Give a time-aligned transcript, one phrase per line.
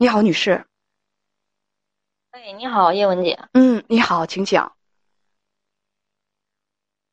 [0.00, 0.64] 你好，女士。
[2.30, 3.36] 哎，你好，叶文姐。
[3.52, 4.74] 嗯，你好，请讲。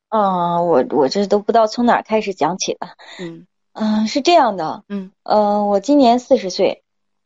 [0.09, 2.95] 嗯，我我这都不知道从哪儿开始讲起了。
[3.19, 4.83] 嗯嗯，是这样的。
[4.87, 6.83] 嗯嗯，我今年四十岁，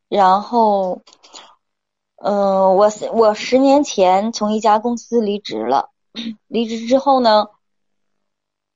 [0.08, 1.02] 然后，
[2.16, 5.90] 嗯，我我十年前从一家公司离职了。
[6.48, 7.48] 离职之后呢，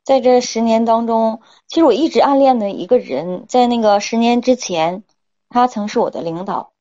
[0.04, 5.06] 在这十年当中，其实我一直暗恋的一个人，在那个十年之前，
[5.48, 6.73] 他曾是我的领导。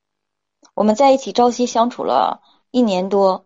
[0.73, 2.41] 我们在一起朝夕相处了
[2.71, 3.45] 一年多，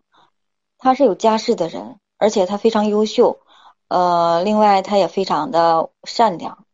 [0.78, 3.40] 他是有家室的人，而且他非常优秀，
[3.88, 6.64] 呃，另外他也非常的善良，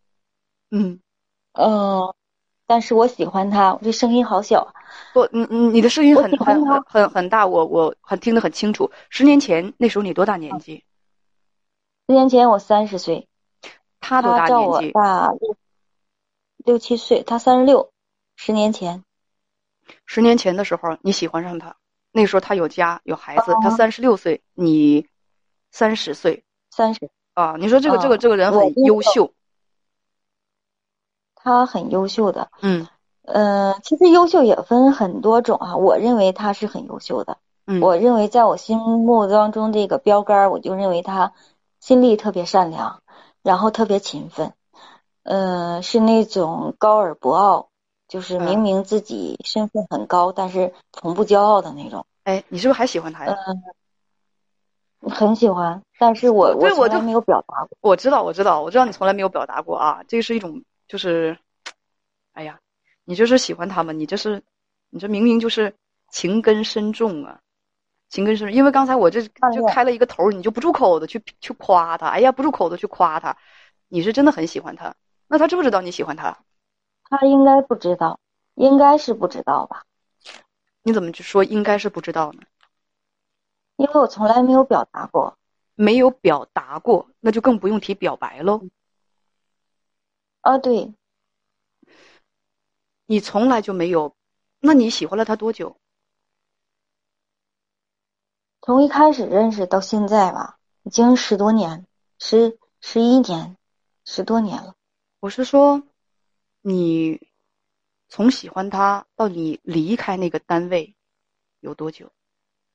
[0.71, 1.01] 嗯
[1.53, 2.15] 嗯，
[2.67, 4.75] 但是我喜欢他，我这声音好小，
[5.13, 8.91] 不，你你，你的声音很很很很很大，我我很听得很清楚。
[9.11, 10.85] 十年前那时候你多大年纪？
[12.07, 13.29] 十年前我三十岁，
[13.99, 14.93] 他多大我年纪？
[14.93, 15.57] 大六
[16.59, 17.91] 六七岁，他三十六，
[18.37, 19.03] 十年前，
[20.07, 21.77] 十年前的时候你喜欢上他，
[22.13, 25.07] 那时候他有家有孩子，他啊三十六岁，你
[25.71, 27.57] 三十岁三十，啊。
[27.59, 29.33] 你说这个这个啊这个人很优秀，
[31.35, 32.87] 他很优秀的，嗯
[33.23, 37.39] 呃，其实优秀也分很多种啊，我认为他是很优秀的。
[37.67, 41.33] 嗯，我认为在我心目当中，这个标杆，我就认为他
[41.81, 43.03] 心地特别善良，
[43.43, 44.53] 然后特别勤奋，
[45.23, 47.71] 嗯、是那种高而不傲，
[48.09, 52.07] 就是明嗯明自己身份很高，但是从不骄傲的那种。
[52.25, 53.37] 哎，你是不是还喜欢他呀？
[55.01, 57.77] 嗯，很喜欢，但是我对我就从来没有表达过。
[57.81, 61.37] 我知道，我知道，我知道你从来没有表达过啊，这是一种就是，
[62.33, 62.59] 哎呀，
[63.05, 64.43] 你就是喜欢他嘛，你这是，
[64.91, 65.75] 你这明明就是
[66.11, 67.41] 情根深重啊，
[68.09, 68.55] 情根深。
[68.55, 73.37] 因为刚才我这就开了一个头，你就不住口的去去夸他，哎呀，不住口的去夸他，
[73.89, 74.95] 你是真的很喜欢他，
[75.27, 76.39] 那他知不知道你喜欢他？
[77.17, 78.19] 他应该不知道，
[78.55, 79.85] 应该是不知道吧？
[80.83, 82.43] 你怎么就说应该是不知道呢？
[83.77, 85.39] 因为我从来没有表达过。
[85.77, 88.63] 没有表达过，那就更不用提表白喽。
[90.41, 90.95] 啊，对，
[93.07, 94.15] 你从来就没有，
[94.61, 95.77] 那你喜欢了他多久？
[98.61, 101.87] 从一开始认识到现在吧，已经十多年，
[102.21, 103.57] 十十一年，
[104.05, 104.75] 十多年了。
[105.19, 105.83] 我是说，
[106.67, 107.29] 你
[108.09, 110.95] 从喜欢他到你离开那个单位
[111.61, 112.11] 有多久？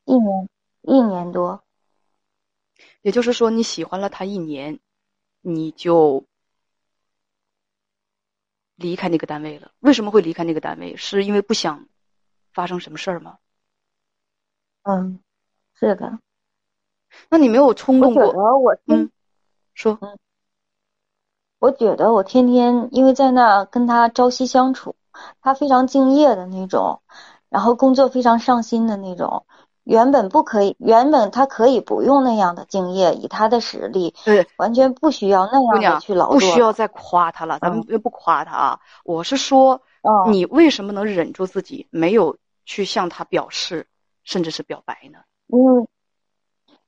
[0.05, 0.50] 一年
[0.81, 1.63] 一年多，
[3.01, 4.79] 也就是说，你喜欢了他一年，
[5.41, 6.23] 你就
[8.75, 9.72] 离开那个单位了。
[9.79, 10.95] 为什么会离开那个单位？
[10.95, 11.89] 是因为不想
[12.53, 13.39] 发生什么事儿吗？
[14.83, 15.19] 嗯，
[15.73, 16.19] 是的，
[17.27, 18.31] 那你没有冲动过？
[18.31, 19.11] 得我，嗯，
[19.73, 20.00] 说，
[21.59, 24.95] 我觉得我天天因为在那跟他朝夕相处，
[25.41, 27.01] 他非常敬业的那种，
[27.49, 29.45] 然后工作非常上心的那种。
[29.83, 36.35] 原本不可以，原本他可以不用那样的敬业，以他的实力，对，完全不需要那样的去劳作。
[36.35, 38.79] 不需要再夸他了，咱们不夸他啊。
[39.03, 43.87] 我是说，嗯，你为什么能忍住自己，没有去向他表示，
[44.23, 45.19] 甚至是表白呢？
[45.47, 45.87] 因为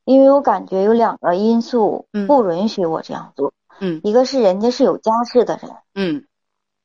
[0.05, 3.51] 因为我感觉有两个因素嗯不允许我这样做，
[3.81, 3.99] 嗯。
[4.03, 6.25] 一个是人家是有家室的人，嗯。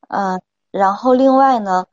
[0.09, 0.41] 嗯，
[0.71, 1.87] 然后另外呢，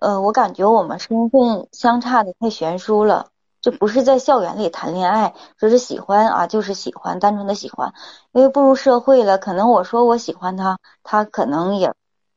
[0.00, 7.92] 呃，我感觉我们身份相差的太悬殊了，就不是在校园里谈恋爱，说是喜欢啊，就是喜欢，单纯的喜欢，
[8.32, 11.94] 因为步入社会了，可能我说我喜欢他，他可能也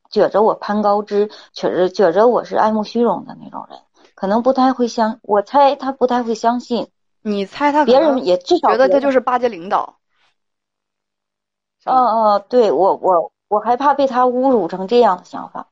[0.10, 3.78] 觉着我攀高枝，觉着觉着我是爱慕虚荣的那种人，
[4.16, 6.90] 可能不太会相，我猜他不太会相信，
[7.22, 9.98] 你猜他别人也至少觉得他就是巴结领导，
[11.84, 15.68] 是嗯吧嗯，对我我我害怕被他侮辱成这样的想法。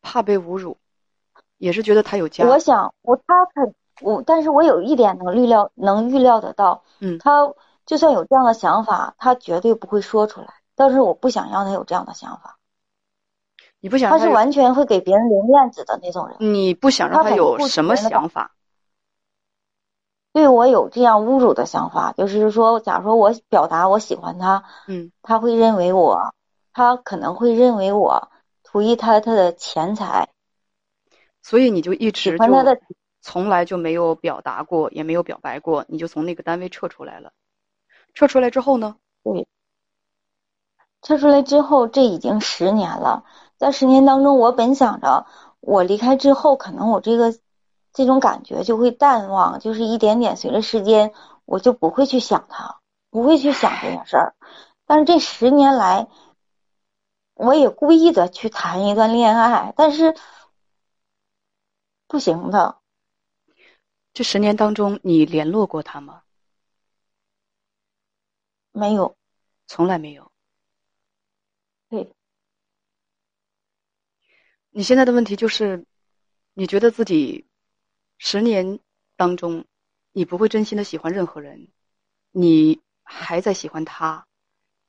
[0.00, 0.76] 怕被侮辱，
[1.58, 2.46] 也是觉得他有家。
[2.46, 7.52] 我想我他肯我，但是我有一点能预料能预料得到，嗯他
[7.84, 10.54] 就算有这样的想法，他绝对不会说出来。
[10.74, 12.58] 但是我不想让他有这样的想法，
[13.80, 16.36] 你不想他是让他有完全会给别人留面子的那种人。
[16.38, 18.52] 你不想让他有什么想法？
[20.32, 26.34] 对我有这样侮辱的想法，就是说，假如说我表达我喜欢他，嗯他会认为我，
[26.72, 28.30] 他可能会认为我
[28.62, 30.28] 图一他他的钱财，
[31.42, 32.82] 所以你就一喜直欢他的就
[33.20, 37.32] 从来就没有表达过，也没有表白过，你就从那个单位撤出来了。
[38.14, 38.96] 撤出来之后呢？
[41.02, 43.24] 撤出来之后，这已经十年了。
[43.56, 45.26] 在十年当中，我本想着
[45.60, 47.34] 我离开之后，可能我这个
[47.98, 51.12] 这种感觉就会淡忘，就是一点点随着时间，
[51.44, 52.80] 我就不会去想他，
[53.10, 54.36] 不会去想这件事儿。
[54.86, 56.06] 但是这十年来，
[57.34, 60.14] 我也故意的去谈一段恋爱，但是
[62.06, 62.78] 不行的。
[64.12, 66.22] 这十年当中，你联络过他吗？
[68.70, 69.16] 没有，
[69.66, 70.30] 从来没有。
[71.88, 72.14] 对。
[74.70, 75.84] 你现在的问题就是，
[76.54, 77.48] 你觉得自己
[78.18, 78.80] 十年
[79.16, 79.64] 当中，
[80.12, 81.68] 你不会真心的喜欢任何人，
[82.30, 84.26] 你还在喜欢他，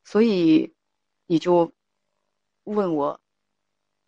[0.04, 0.74] 所以
[1.26, 1.72] 你就
[2.64, 3.22] 问我：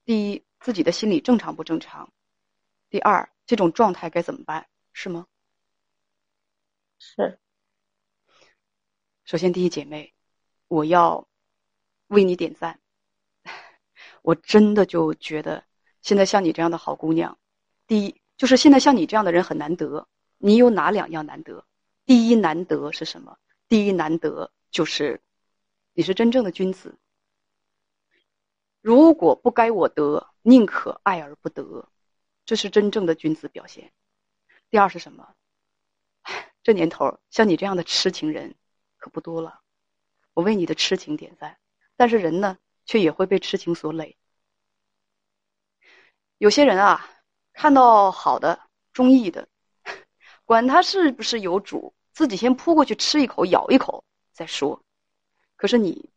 [0.03, 2.11] 第一，自己的心理正常不正常？
[2.89, 4.67] 第二，这种状态该怎么办？
[4.91, 5.27] 是吗？
[6.99, 7.39] 是。
[9.23, 10.13] 首先，第一姐妹，
[10.67, 11.27] 我要
[12.07, 12.81] 为你点赞。
[14.23, 15.65] 我真的就觉得，
[16.01, 17.39] 现在像你这样的好姑娘，
[17.87, 20.07] 第一就是现在像你这样的人很难得。
[20.39, 21.63] 你有哪两样难得？
[22.07, 23.37] 第一难得是什么？
[23.69, 25.21] 第一难得就是
[25.93, 26.97] 你是真正的君子。
[28.81, 31.87] 如果不该我得，宁可爱而不得，
[32.43, 33.93] 这是真正的君子表现。
[34.71, 35.35] 第二是什么？
[36.63, 38.55] 这年头像你这样的痴情人
[38.97, 39.61] 可不多了。
[40.33, 41.59] 我为你的痴情点赞，
[41.95, 42.57] 但是人呢？
[42.87, 44.17] 却也会被痴情所累。
[46.39, 47.07] 有些人啊，
[47.61, 48.59] 看到好的、
[48.91, 49.47] 中意的，
[50.45, 54.03] 管他是不是有主，自己先扑过去吃一口、咬一口
[54.33, 54.81] 再说。
[55.57, 56.09] 可是你，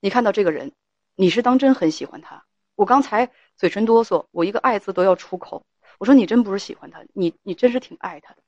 [0.00, 0.72] 你看到这个人，
[1.14, 2.44] 你是当真很喜欢他。
[2.74, 5.64] 我刚才嘴唇哆嗦，我一个“爱”字都要出口。
[6.00, 8.42] 我说你真不是喜欢他，你你真是挺爱他的。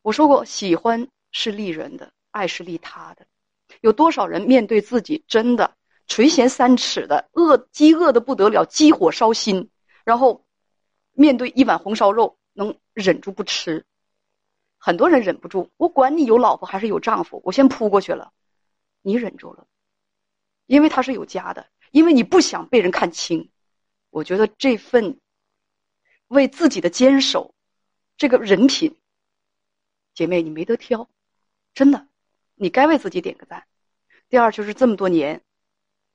[0.00, 3.26] 我说过，喜欢是利人的，爱是利他的。
[3.82, 5.76] 有多少人面对自己真的？
[6.06, 9.68] 垂涎三尺的饿，饥饿的不得了，饥火烧心，
[10.04, 10.45] 然后
[11.16, 13.84] 面对一碗红烧肉，能忍住不吃。
[14.78, 18.32] 很多人忍不住，我管你有老婆还是有丈夫，我先扑过去了。
[19.00, 19.66] 你忍住了，
[20.66, 23.50] 因为他是有家的，因为你不想被人看清。
[24.10, 25.18] 我觉得这份
[26.28, 27.54] 为自己的坚守，
[28.16, 28.96] 这个人品，
[30.14, 31.08] 姐妹你没得挑，
[31.72, 32.06] 真的，
[32.54, 33.66] 你该为自己点个赞。
[34.28, 35.42] 第二就是这么多年。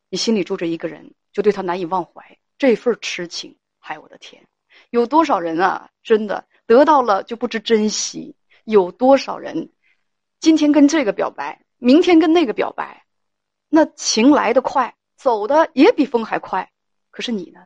[0.09, 4.45] 你心里住着一个人，就对他难以忘怀，这份痴情，嗨，我的天，
[4.91, 5.89] 有多少人啊？
[6.03, 9.71] 真的得到了就不知珍惜，有多少人，
[10.39, 13.07] 今天跟这个表白，明天跟那个表白，
[13.67, 16.71] 那情来得快，走的也比风还快。
[17.09, 17.65] 可是你呢？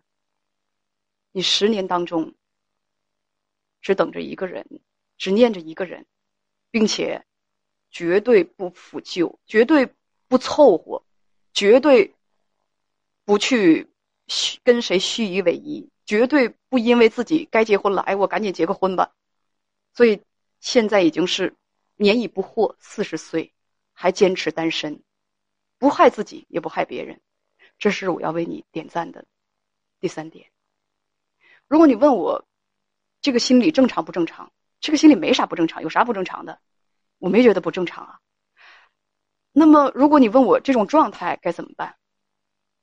[1.34, 2.34] 你十年当中，
[3.82, 4.66] 只等着一个人，
[5.18, 6.06] 只念着一个人，
[6.72, 7.26] 并且
[7.92, 9.94] 绝对不抚旧，绝对
[10.30, 11.04] 不凑合，
[11.54, 12.16] 绝对。
[13.28, 13.90] 不去
[14.64, 19.14] 跟谁虚以委蛇，绝对不因为自己该结婚了，哎，我赶紧结个婚吧。
[19.94, 20.22] 所以
[20.60, 21.56] 现在已经是
[21.96, 23.54] 年已不惑，四十岁
[23.94, 25.02] 还坚持单身，
[25.78, 27.22] 不害自己也不害别人，
[27.78, 29.26] 这是我要为你点赞的
[30.00, 30.52] 第三点。
[31.68, 32.46] 如果你问我
[33.22, 36.60] 这个心理正常不正常，这个心理没啥不正常，有啥不正常的？
[37.18, 38.20] 我没觉得不正常啊。
[39.52, 41.96] 那么如果你问我这种状态该怎么办？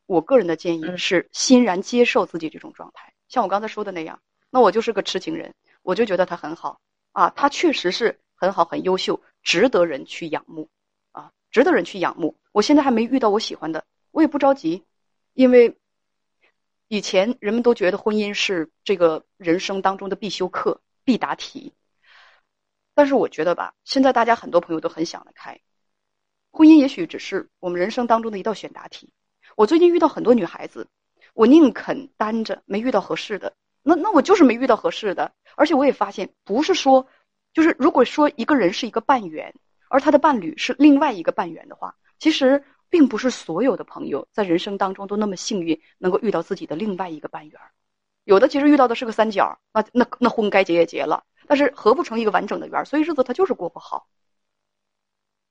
[0.07, 4.21] 我个人的建议是欣然接受自己这种状态，像我刚才说的那样，
[4.51, 6.81] 那我就是个痴情人，我就觉得他很好。
[7.13, 10.69] 啊，他确实是很好很优秀，值得人去仰慕。
[11.13, 12.39] 啊，值得人去仰慕。
[12.53, 14.85] 我现在还没遇到我喜欢的，我也不着急，
[15.35, 15.79] 因为
[16.89, 21.75] 以前人们都觉得婚姻是这个人生当中的必修课、必答题，
[22.95, 25.61] 但是我觉得吧，现在大家很多朋友都很想得开，
[26.51, 29.11] 婚姻也许只是我们人生当中的一道选答题。
[29.57, 30.89] 我最近遇到很多女孩子，
[31.35, 33.55] 我宁肯单着，没遇到合适的。
[33.83, 35.33] 那那我就是没遇到合适的。
[35.57, 37.07] 而且我也发现，不是说，
[37.53, 39.55] 就是如果说一个人是一个半圆，
[39.89, 47.61] 而他的伴侣是另外一个半圆的话，其实并不是所有的朋友在人生当中都那么幸运，能够遇到自己的另外一个半圆。
[48.25, 54.07] 有的其实遇到的是个三角，那那那婚该结也结了，但是合不成一个完整的圆，所以日子他就是过不好。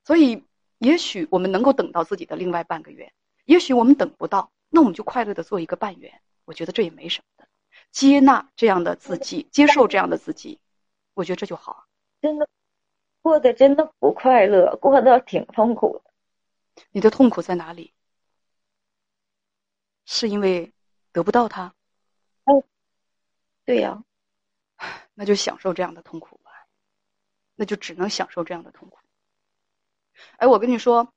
[0.03, 0.43] 所以，
[0.79, 3.11] 也许我们能够等到自己的另外半个圆。
[3.51, 6.21] 也许我们等不到，那我们就快乐的做一个半圆。
[6.45, 7.49] 我觉得这也没什么的，
[7.91, 10.61] 接纳这样的自己，接受这样的自己，
[11.13, 11.85] 我觉得这就好。
[12.21, 12.47] 真的，
[13.21, 16.83] 过得真的不快乐，过得挺痛苦的。
[16.91, 17.93] 你的痛苦在哪里？
[20.05, 20.71] 是因为
[21.11, 21.75] 得不到他？
[22.45, 22.63] 哦，
[23.65, 24.01] 对呀，
[25.13, 26.51] 那就享受这样的痛苦吧，
[27.55, 28.97] 那就只能享受这样的痛苦。
[30.37, 31.13] 哎，我跟你说，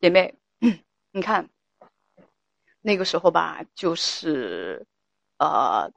[0.00, 0.34] 姐妹，
[1.12, 1.48] 你看。
[2.86, 4.86] 那个时候吧，就是，
[5.38, 5.90] 呃，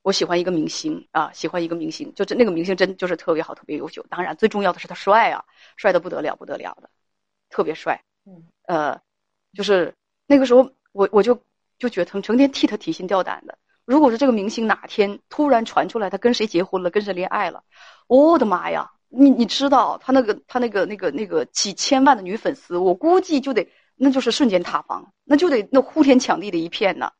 [0.00, 4.02] 我喜欢一个明星啊，喜欢一个明星，就这那个明星真就是特别好，特别优秀。
[4.08, 5.44] 当然，最重要的是他帅啊，
[5.76, 6.88] 帅的不得了，不得了的，
[7.50, 8.02] 特别帅。
[8.24, 8.98] 嗯，呃，
[9.52, 9.94] 就是
[10.26, 11.38] 那个时候，我我就
[11.78, 13.58] 就觉得成成天替他提心吊胆的。
[13.84, 17.64] 如果说这个明星哪天突然传出来他跟谁结婚了，跟谁恋爱了，
[18.06, 18.90] 我的妈呀！
[19.10, 23.68] 你你知道他那个他那个那个那个几千万的女粉丝，我估计就得
[24.02, 27.10] 那就是瞬间塌房，那就得那呼天抢地的一片呢。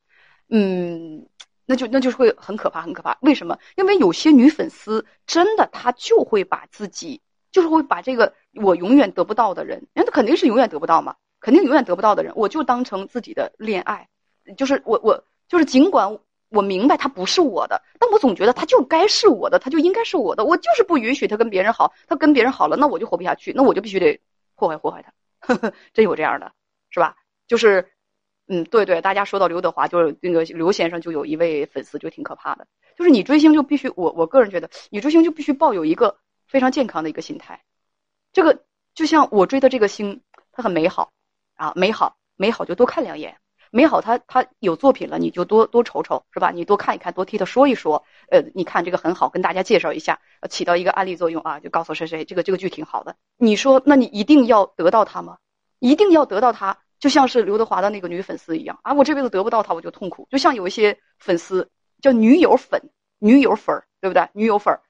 [0.49, 1.29] 嗯，
[1.67, 3.19] 那就那就是会很可怕，很可怕。
[3.21, 3.59] 为什么？
[3.77, 7.21] 因为有些女粉丝真的她就会把自己
[7.53, 14.09] 就是会把这个我永远得不到的人，那肯定是永远得不到嘛，肯定永远得不到的人，我就当成自己的恋爱，
[14.57, 16.19] 就是我我就是尽管。
[16.53, 20.45] 我明白他不是我的，但我总觉得他就该是我的，他就应该是我的。
[20.45, 24.21] 我就是不允许他跟别人好，他跟别人好了，那我就活不下去，那我就必须得
[24.57, 25.13] 破坏破坏他。
[25.39, 26.51] 呵呵真有这样的，
[26.91, 27.17] 是吧？
[27.47, 27.93] 就是，
[28.47, 32.67] 嗯，对对，大家说到刘德华，就是那个刘先生，就有一位粉丝就挺可怕的，
[32.97, 37.63] 就是你追星就必须，我我个人觉得，你追星就必须抱有一个非常健康的一个心态。
[38.33, 41.13] 这个就像我追的这个星，它很美好
[41.55, 43.39] 啊，美好美好就多看两眼。
[43.73, 46.51] 美好，他他有作品了，你就多多瞅瞅，是吧？
[46.51, 48.05] 你多看一看，多替他说一说。
[48.29, 53.15] 呃，你看这个很好，跟大家介绍一下，起到一个案例作用啊，就告诉谁谁这个这个剧挺好的。
[53.37, 55.39] 你说，那你一定要得到他吗？
[55.81, 58.93] 一定要得到他，就像是刘德华的那个女粉丝一样啊！
[58.93, 60.29] 我这辈子得不到他，我就痛苦。
[60.31, 61.69] 就像有一些粉丝
[62.01, 62.81] 叫女友粉，
[63.19, 64.29] 女友粉儿，对不对？
[64.33, 64.81] 女友粉儿，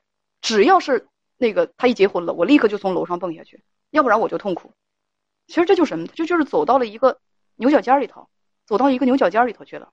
[0.43, 4.75] 只要是那个他一结婚了，我立刻就从楼上蹦下去，要不然我就痛苦。
[5.47, 6.07] 其实这就是什么？
[6.09, 7.19] 就就是走到了一个
[7.57, 8.29] 牛角尖里头。
[8.67, 9.89] 走到一个牛角尖里头去了，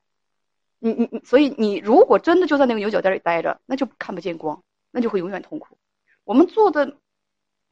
[0.77, 4.61] 你你你，所以你如果真的就在那个牛角尖里待着，那就看不见光，
[4.91, 5.79] 那就会永远痛苦。
[6.25, 6.95] 我们做的，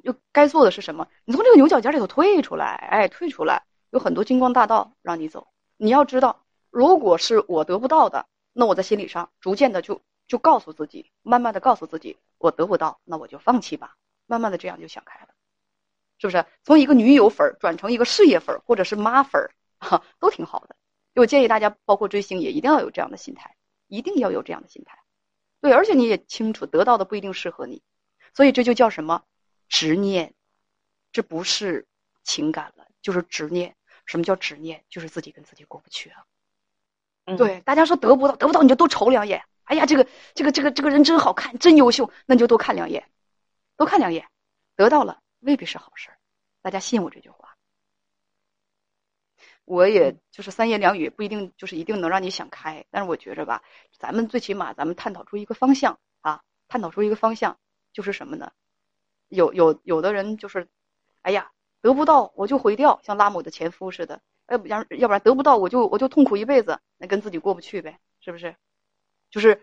[0.05, 1.07] 就该做的是什么？
[1.25, 5.47] 你从这个牛角尖里头退出来，哎，退出来，有很多金光大道让你走。
[5.77, 13.95] 你要知道，如果是我得不到的，那我在心理上逐渐的就就告诉自己，慢慢的告诉自己，我得不到，那我就放弃吧。
[14.27, 15.29] 慢慢的这样就想开了，
[16.19, 16.45] 是不是？
[16.63, 20.75] 从一个女友粉转成一个事业粉，或者是妈粉，哈，都挺好的。
[21.15, 23.55] 我建议大家，包括追星也一定要有这样的心态，
[23.87, 24.99] 一定要有这样的心态。
[25.61, 27.81] 对，而且你也清楚，得到的不一定适合你，
[28.35, 29.23] 所以这就叫什么
[29.67, 30.33] 执念？
[31.11, 31.87] 这不是
[32.23, 33.75] 情感了，就是执念。
[34.05, 34.83] 什么叫执念？
[34.89, 36.25] 就是自己跟自己过不去啊。
[37.37, 39.43] 对，大家说得不到，得不到你就多瞅两眼。
[39.63, 43.09] 哎呀，这个这个这个这个人真好看，真优秀，那你就多看两眼，
[43.77, 44.27] 多看两眼。
[44.75, 46.17] 得到了未必是好事儿，
[46.61, 47.55] 大家信我这句话。
[49.63, 53.63] 我也就是三言两语不一定就是一定能让你想开，但是我觉着吧，
[53.97, 57.57] 咱们最起码咱们探讨出一个方向啊，探讨出一个方向
[57.91, 58.51] 就是什么呢？
[59.29, 60.67] 有有有的人就是，
[61.21, 61.51] 哎呀，
[61.81, 68.55] 得不到我就毁掉，像拉姆的前夫似的，要不然要不然得不到我就我就痛苦一辈子，那跟自己过不去呗，是不是？
[69.31, 69.61] 就是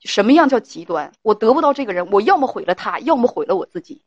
[0.00, 1.12] 什么样叫极端？
[1.22, 4.02] 我得不到这个人，我要么毁了他，要么毁了我自己。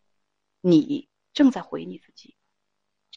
[0.62, 2.36] 你正在毁你自己。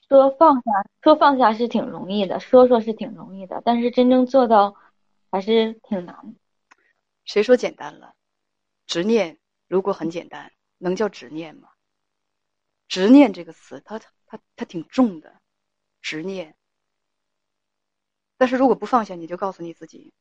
[0.08, 0.70] 说放下，
[1.02, 4.76] 说放下是挺容易的，说说是挺容易的，但是真正做到
[5.30, 6.34] 还是挺难的。
[7.24, 8.14] 谁说简单了？
[8.86, 11.68] 执念如果很简单，能叫执念吗？
[12.88, 15.40] 执念这个词，它它它挺重的，
[16.00, 16.56] 执念。
[18.36, 20.12] 但是如果不放下，你就告诉你自己，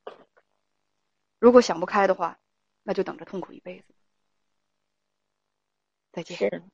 [1.40, 2.40] 如果想不开的话，
[2.84, 3.94] 那就等着痛苦一辈子。
[6.12, 6.70] 再见。